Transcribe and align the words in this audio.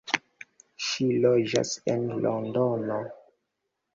Ŝi 0.85 1.09
loĝas 1.25 1.75
en 1.93 2.07
Londono. 2.25 2.99